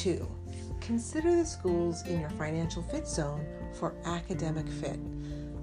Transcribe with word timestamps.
two, 0.00 0.26
consider 0.80 1.36
the 1.36 1.44
schools 1.44 2.06
in 2.06 2.20
your 2.20 2.30
financial 2.30 2.82
fit 2.82 3.06
zone 3.06 3.44
for 3.74 3.94
academic 4.06 4.66
fit. 4.66 4.98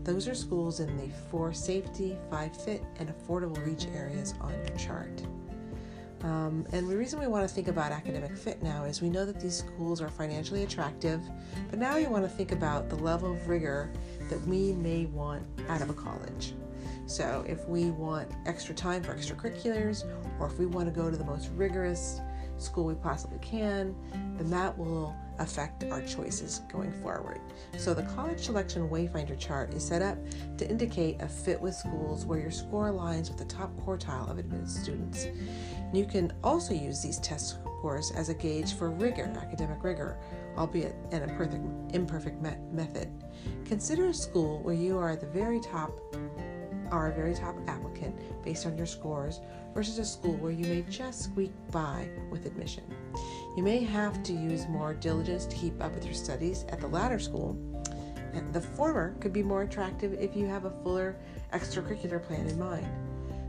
Those 0.03 0.27
are 0.27 0.35
schools 0.35 0.79
in 0.79 0.95
the 0.95 1.09
four 1.31 1.51
safety, 1.53 2.15
five 2.29 2.55
fit, 2.55 2.83
and 2.99 3.09
affordable 3.09 3.65
reach 3.65 3.87
areas 3.95 4.35
on 4.39 4.53
your 4.53 4.77
chart. 4.77 5.23
Um, 6.21 6.67
and 6.71 6.87
the 6.87 6.95
reason 6.95 7.19
we 7.19 7.25
want 7.25 7.47
to 7.49 7.53
think 7.53 7.67
about 7.67 7.91
academic 7.91 8.37
fit 8.37 8.61
now 8.61 8.83
is 8.83 9.01
we 9.01 9.09
know 9.09 9.25
that 9.25 9.39
these 9.39 9.57
schools 9.57 10.01
are 10.01 10.09
financially 10.09 10.61
attractive, 10.63 11.19
but 11.71 11.79
now 11.79 11.97
you 11.97 12.09
want 12.09 12.23
to 12.23 12.29
think 12.29 12.51
about 12.51 12.89
the 12.89 12.95
level 12.97 13.31
of 13.31 13.49
rigor 13.49 13.91
that 14.29 14.39
we 14.45 14.73
may 14.73 15.07
want 15.07 15.43
out 15.67 15.81
of 15.81 15.89
a 15.89 15.93
college. 15.93 16.53
So, 17.07 17.43
if 17.47 17.67
we 17.67 17.89
want 17.89 18.29
extra 18.45 18.75
time 18.75 19.01
for 19.01 19.15
extracurriculars, 19.15 20.03
or 20.39 20.45
if 20.45 20.59
we 20.59 20.67
want 20.67 20.87
to 20.87 20.91
go 20.91 21.09
to 21.09 21.17
the 21.17 21.23
most 21.23 21.49
rigorous 21.55 22.19
school 22.61 22.85
we 22.85 22.95
possibly 22.95 23.39
can, 23.39 23.95
then 24.37 24.49
that 24.49 24.77
will 24.77 25.15
affect 25.39 25.83
our 25.85 26.01
choices 26.01 26.61
going 26.71 26.91
forward. 27.01 27.39
So, 27.77 27.93
the 27.93 28.03
college 28.03 28.39
selection 28.39 28.89
wayfinder 28.89 29.37
chart 29.37 29.73
is 29.73 29.85
set 29.85 30.01
up 30.01 30.17
to 30.57 30.69
indicate 30.69 31.21
a 31.21 31.27
fit 31.27 31.61
with 31.61 31.75
schools 31.75 32.25
where 32.25 32.39
your 32.39 32.51
score 32.51 32.89
aligns 32.89 33.29
with 33.29 33.37
the 33.37 33.45
top 33.45 33.75
quartile 33.79 34.29
of 34.29 34.37
admitted 34.37 34.69
students. 34.69 35.27
You 35.93 36.05
can 36.05 36.33
also 36.43 36.73
use 36.73 37.01
these 37.01 37.19
test 37.19 37.49
scores 37.49 38.11
as 38.11 38.29
a 38.29 38.33
gauge 38.33 38.73
for 38.73 38.89
rigor, 38.89 39.31
academic 39.37 39.83
rigor, 39.83 40.17
albeit 40.57 40.95
an 41.11 41.23
imperfect, 41.23 41.63
imperfect 41.93 42.41
me- 42.41 42.57
method. 42.71 43.09
Consider 43.65 44.07
a 44.07 44.13
school 44.13 44.59
where 44.63 44.75
you 44.75 44.97
are 44.97 45.09
at 45.11 45.21
the 45.21 45.27
very 45.27 45.59
top 45.59 45.99
are 46.91 47.07
a 47.07 47.13
very 47.13 47.33
top 47.33 47.55
applicant 47.67 48.15
based 48.43 48.65
on 48.65 48.77
your 48.77 48.85
scores 48.85 49.39
versus 49.73 49.99
a 49.99 50.05
school 50.05 50.35
where 50.37 50.51
you 50.51 50.65
may 50.65 50.83
just 50.89 51.23
squeak 51.23 51.51
by 51.71 52.09
with 52.31 52.45
admission. 52.45 52.83
You 53.55 53.63
may 53.63 53.83
have 53.83 54.23
to 54.23 54.33
use 54.33 54.67
more 54.67 54.93
diligence 54.93 55.45
to 55.45 55.55
keep 55.55 55.81
up 55.81 55.93
with 55.93 56.05
your 56.05 56.13
studies 56.13 56.65
at 56.69 56.79
the 56.79 56.87
latter 56.87 57.19
school. 57.19 57.57
And 58.33 58.53
the 58.53 58.61
former 58.61 59.15
could 59.19 59.33
be 59.33 59.43
more 59.43 59.63
attractive 59.63 60.13
if 60.13 60.35
you 60.35 60.45
have 60.45 60.65
a 60.65 60.71
fuller 60.83 61.15
extracurricular 61.53 62.21
plan 62.21 62.47
in 62.47 62.59
mind. 62.59 62.87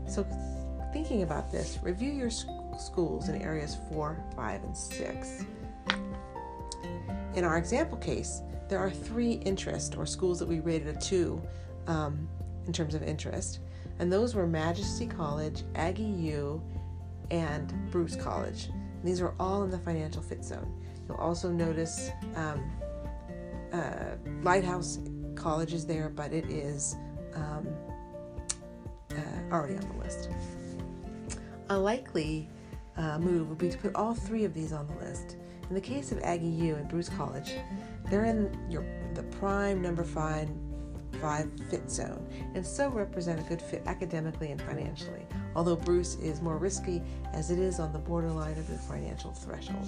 So, 0.07 0.25
thinking 0.91 1.21
about 1.21 1.51
this, 1.51 1.77
review 1.83 2.11
your 2.11 2.31
schools 2.79 3.29
in 3.29 3.41
areas 3.41 3.77
4, 3.91 4.23
5, 4.35 4.63
and 4.63 4.75
6. 4.75 5.45
In 7.35 7.43
our 7.43 7.57
example 7.57 7.97
case, 7.97 8.41
there 8.67 8.79
are 8.79 8.89
three 8.89 9.33
interest 9.33 9.95
or 9.97 10.05
schools 10.05 10.39
that 10.39 10.47
we 10.47 10.59
rated 10.59 10.95
a 10.95 10.99
2 10.99 11.41
um, 11.87 12.27
in 12.67 12.73
terms 12.73 12.93
of 12.93 13.03
interest, 13.03 13.59
and 13.99 14.11
those 14.11 14.35
were 14.35 14.47
Majesty 14.47 15.05
College, 15.05 15.63
Aggie 15.75 16.03
U, 16.03 16.61
and 17.31 17.73
Bruce 17.91 18.15
College. 18.15 18.67
And 18.67 19.03
these 19.03 19.21
are 19.21 19.33
all 19.39 19.63
in 19.63 19.71
the 19.71 19.79
financial 19.79 20.21
fit 20.21 20.43
zone. 20.43 20.73
You'll 21.07 21.17
also 21.17 21.49
notice 21.49 22.11
um, 22.35 22.71
uh, 23.73 24.15
Lighthouse 24.41 24.99
College 25.35 25.73
is 25.73 25.85
there, 25.85 26.09
but 26.09 26.33
it 26.33 26.45
is 26.49 26.95
um, 27.35 27.67
uh, 29.11 29.53
already 29.53 29.75
on 29.75 29.87
the 29.89 30.03
list. 30.03 30.29
A 31.69 31.77
likely 31.77 32.49
uh, 32.97 33.19
move 33.19 33.49
would 33.49 33.57
be 33.57 33.69
to 33.69 33.77
put 33.77 33.95
all 33.95 34.13
three 34.13 34.43
of 34.43 34.53
these 34.53 34.73
on 34.73 34.87
the 34.87 34.95
list. 35.05 35.37
In 35.69 35.75
the 35.75 35.81
case 35.81 36.11
of 36.11 36.19
Aggie 36.23 36.47
U 36.47 36.75
and 36.75 36.87
Bruce 36.89 37.09
College, 37.09 37.53
they're 38.09 38.25
in 38.25 38.57
your 38.69 38.85
the 39.13 39.23
prime 39.23 39.81
number 39.81 40.03
five 40.03 40.49
5 41.15 41.49
fit 41.69 41.89
zone 41.89 42.25
and 42.55 42.65
so 42.65 42.89
represent 42.89 43.39
a 43.39 43.43
good 43.43 43.61
fit 43.61 43.83
academically 43.85 44.51
and 44.51 44.61
financially, 44.61 45.25
although 45.55 45.75
Bruce 45.75 46.15
is 46.15 46.41
more 46.41 46.57
risky 46.57 47.01
as 47.33 47.51
it 47.51 47.59
is 47.59 47.79
on 47.79 47.91
the 47.93 47.99
borderline 47.99 48.57
of 48.57 48.67
the 48.67 48.77
financial 48.77 49.31
threshold. 49.31 49.87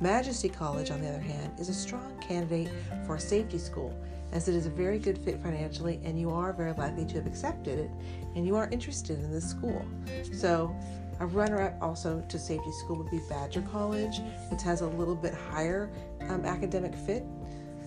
Majesty 0.00 0.48
College, 0.48 0.90
on 0.90 1.00
the 1.00 1.08
other 1.08 1.20
hand, 1.20 1.58
is 1.58 1.68
a 1.68 1.74
strong 1.74 2.18
candidate 2.20 2.70
for 3.06 3.16
a 3.16 3.20
safety 3.20 3.58
school 3.58 3.98
as 4.32 4.48
it 4.48 4.54
is 4.54 4.66
a 4.66 4.70
very 4.70 4.98
good 4.98 5.16
fit 5.18 5.40
financially 5.42 6.00
and 6.04 6.18
you 6.18 6.30
are 6.30 6.52
very 6.52 6.72
likely 6.72 7.04
to 7.06 7.14
have 7.14 7.26
accepted 7.26 7.78
it 7.78 7.90
and 8.34 8.46
you 8.46 8.56
are 8.56 8.68
interested 8.70 9.18
in 9.18 9.30
this 9.30 9.48
school. 9.48 9.84
So, 10.32 10.74
a 11.18 11.26
runner 11.26 11.62
up 11.62 11.74
also 11.80 12.22
to 12.28 12.38
safety 12.38 12.70
school 12.72 12.96
would 12.96 13.10
be 13.10 13.20
Badger 13.28 13.62
College, 13.62 14.20
which 14.50 14.62
has 14.62 14.82
a 14.82 14.86
little 14.86 15.14
bit 15.14 15.32
higher 15.32 15.90
um, 16.28 16.44
academic 16.44 16.94
fit, 16.94 17.24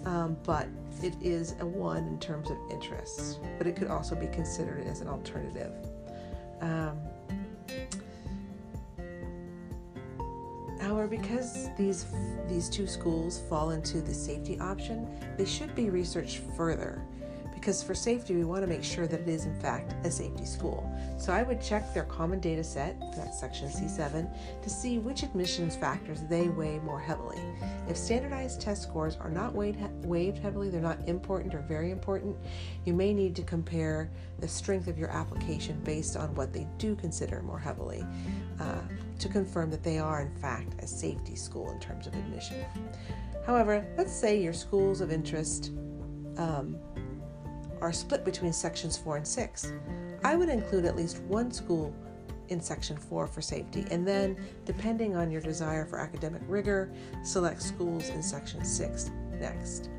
um, 0.05 0.35
but 0.43 0.67
it 1.03 1.15
is 1.21 1.55
a 1.59 1.65
one 1.65 2.07
in 2.07 2.19
terms 2.19 2.49
of 2.49 2.57
interests, 2.69 3.39
but 3.57 3.67
it 3.67 3.75
could 3.75 3.87
also 3.87 4.15
be 4.15 4.27
considered 4.27 4.85
as 4.85 5.01
an 5.01 5.07
alternative. 5.07 5.73
Um, 6.61 6.99
however, 10.81 11.07
because 11.07 11.69
these 11.77 12.05
these 12.47 12.69
two 12.69 12.87
schools 12.87 13.41
fall 13.49 13.71
into 13.71 14.01
the 14.01 14.13
safety 14.13 14.59
option, 14.59 15.07
they 15.37 15.45
should 15.45 15.73
be 15.75 15.89
researched 15.89 16.41
further 16.57 17.01
because 17.59 17.83
for 17.83 17.93
safety, 17.93 18.35
we 18.35 18.45
want 18.45 18.61
to 18.61 18.67
make 18.67 18.83
sure 18.83 19.05
that 19.05 19.19
it 19.19 19.27
is, 19.27 19.45
in 19.45 19.53
fact, 19.59 19.93
a 20.05 20.11
safety 20.11 20.45
school. 20.45 20.89
So 21.17 21.33
I 21.33 21.43
would 21.43 21.61
check 21.61 21.93
their 21.93 22.05
common 22.05 22.39
data 22.39 22.63
set, 22.63 22.97
that's 23.15 23.39
section 23.39 23.67
C7, 23.67 24.29
to 24.63 24.69
see 24.69 24.97
which 24.97 25.23
admissions 25.23 25.75
factors 25.75 26.21
they 26.29 26.47
weigh 26.47 26.79
more 26.79 26.99
heavily. 26.99 27.41
If 27.89 27.97
standardized 27.97 28.61
test 28.61 28.83
scores 28.83 29.17
are 29.17 29.29
not 29.29 29.53
weighed, 29.53 29.77
weighed 30.05 30.37
heavily, 30.37 30.69
they're 30.69 30.79
not 30.79 31.05
important 31.07 31.53
or 31.53 31.59
very 31.59 31.91
important, 31.91 32.37
you 32.85 32.93
may 32.93 33.13
need 33.13 33.35
to 33.35 33.43
compare 33.43 34.09
the 34.39 34.47
strength 34.47 34.87
of 34.87 34.97
your 34.97 35.09
application 35.09 35.81
based 35.83 36.15
on 36.15 36.33
what 36.35 36.53
they 36.53 36.65
do 36.77 36.95
consider 36.95 37.41
more 37.41 37.59
heavily 37.59 38.05
uh, 38.61 38.79
to 39.19 39.27
confirm 39.27 39.69
that 39.69 39.83
they 39.83 39.99
are, 39.99 40.21
in 40.21 40.33
fact, 40.35 40.81
a 40.81 40.87
safety 40.87 41.35
school 41.35 41.69
in 41.71 41.79
terms 41.81 42.07
of 42.07 42.13
admission. 42.13 42.63
However, 43.45 43.85
let's 43.97 44.13
say 44.13 44.41
your 44.41 44.53
schools 44.53 45.01
of 45.01 45.11
interest 45.11 45.71
um, 46.37 46.77
are 47.81 47.93
split 47.93 48.25
between 48.25 48.53
sections 48.53 48.97
4 48.97 49.17
and 49.17 49.27
6. 49.27 49.73
I 50.23 50.35
would 50.35 50.49
include 50.49 50.85
at 50.85 50.95
least 50.95 51.21
one 51.23 51.51
school 51.51 51.93
in 52.49 52.59
section 52.59 52.97
4 52.97 53.27
for 53.27 53.41
safety, 53.41 53.85
and 53.91 54.07
then, 54.07 54.37
depending 54.65 55.15
on 55.15 55.31
your 55.31 55.41
desire 55.41 55.85
for 55.85 55.99
academic 55.99 56.41
rigor, 56.47 56.91
select 57.23 57.61
schools 57.61 58.09
in 58.09 58.23
section 58.23 58.65
6 58.65 59.11
next. 59.39 59.89